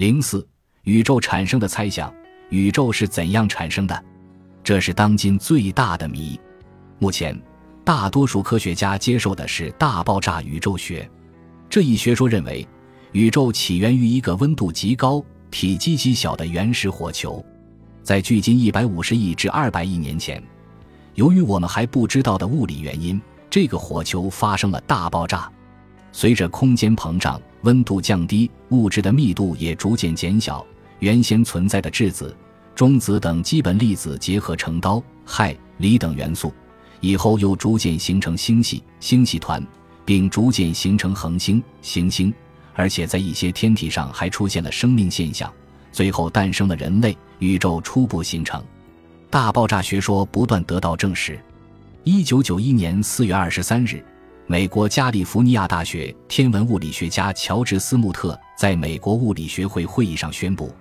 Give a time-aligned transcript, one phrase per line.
[0.00, 0.48] 零四，
[0.84, 2.10] 宇宙产生的猜想：
[2.48, 4.04] 宇宙是怎样产生的？
[4.64, 6.40] 这是当今最大的谜。
[6.98, 7.38] 目前，
[7.84, 11.06] 大多数科学家接受的是大爆炸宇宙学。
[11.68, 12.66] 这一学说认为，
[13.12, 17.44] 宇宙起源于一个温度极高、体积极小的原始火球，
[18.02, 20.42] 在距今一百五十亿至二百亿年前，
[21.14, 23.20] 由于我们还不知道的物理原因，
[23.50, 25.52] 这个火球发生了大爆炸。
[26.10, 30.64] 随着空间膨胀、温度降低，物质的密度也逐渐减小，
[30.98, 32.36] 原先存在的质子、
[32.74, 36.52] 中子等基本粒子结合成氘、氦、锂等元素，
[37.00, 39.64] 以后又逐渐形成星系、星系团。
[40.02, 42.34] 并逐渐形成恒星、行星，
[42.74, 45.48] 而且在一些天体上还出现了生命现象，
[45.92, 48.60] 最后诞生了人类，宇宙初步形成。
[49.30, 51.38] 大爆炸学说不断得到证实。
[52.02, 54.04] 一九九一年四月二十三日，
[54.50, 60.74] 美国加利福尼亚大学天文物理学家乔治斯穆特在美国物理学会会议上宣布，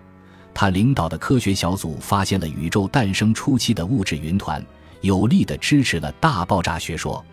[0.56, 4.66] 他领导的科学小组发现了宇宙诞生初期的物质云团，
[5.02, 7.24] 有力地支持了大爆炸学说。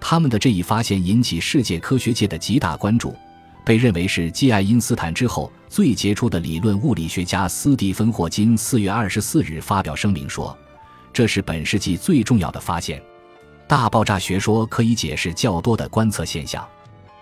[0.00, 3.14] 他们的这一发现引起世界科学界的极大关注，
[3.62, 10.56] 被认为是继爱因斯坦之后最杰出的理论物理学家斯蒂芬霍金四月二十四日发表声明说
[11.12, 13.02] ：“这是本世纪最重要的发现。
[13.66, 16.66] 大爆炸学说可以解释较多的观测现象，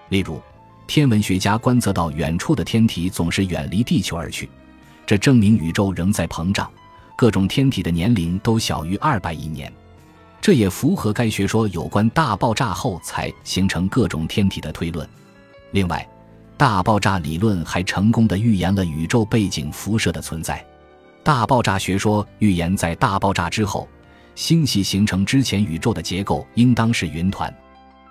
[0.08, 0.40] 例如，
[0.86, 4.50] 天文学家观测到远处的天体总是远离地球而去，
[5.06, 6.70] 这证明宇宙仍在膨胀，
[7.16, 9.72] 各种天体的年龄都小于二百亿年。”
[10.42, 15.08] 这也符合该学说有关大爆炸后才形成各种天体的推论。
[15.70, 16.04] 另外，
[16.56, 20.64] 大爆炸理论还成功的预言了宇宙背景辐射的存在。
[21.22, 23.88] 大爆炸学说预言，在大爆炸之后，
[24.34, 27.52] 星系形成之前，宇宙的结构应当是云团。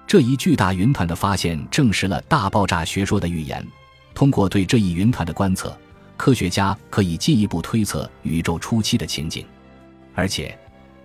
[0.07, 3.65] 这一巨大云团的发现证实了大爆炸学说的预言。
[4.13, 5.77] 通过对这一云团的观测，
[6.17, 9.45] 科学家可以进一步推测宇宙初期的情景，
[10.13, 10.57] 而且。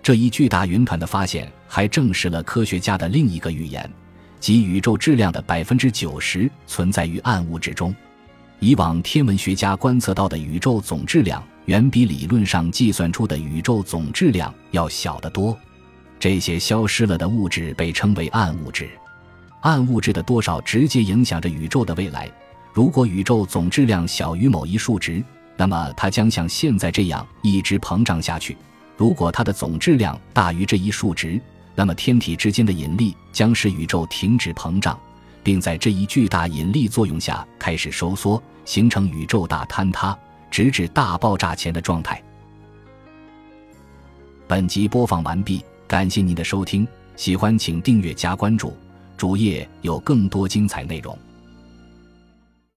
[0.03, 3.91] 这一巨大云团的发现还证实了科学家的另一个预言，
[4.39, 7.93] 即宇宙质量的百分之九十存在于暗物质中。
[8.59, 15.57] 以往天文学家观测到的宇宙总质量远比理论上计算出的宇宙总质量要小得多。
[16.17, 18.89] 这些消失了的物质被称为暗物质。
[19.61, 22.31] 暗物质的多少直接影响着宇宙的未来。
[22.73, 25.21] 如果宇宙总质量小于某一数值，
[25.57, 28.55] 那么它将像现在这样一直膨胀下去。
[28.95, 31.39] 如果它的总质量大于这一数值，
[31.75, 34.97] 那么天体之间的引力将使宇宙停止膨胀，
[35.43, 40.17] 并在这一巨大引力作用下开始收缩，形成宇宙大坍塌，
[40.49, 42.21] 直至大爆炸前的状态。
[44.47, 48.75] 本集播放完毕，感谢您的收听，喜欢请订阅加关注，
[49.17, 51.17] 主页有更多精彩内容。